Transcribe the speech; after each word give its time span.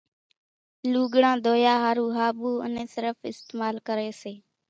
لُوڳڙان 0.91 1.35
ڌويا 1.45 1.73
ۿارُو 1.83 2.05
ۿاٻُو 2.17 2.51
انين 2.65 2.87
صرڦ 2.93 3.15
اِستمال 3.31 3.75
ڪريَ 3.87 4.09
سي۔ 4.21 4.33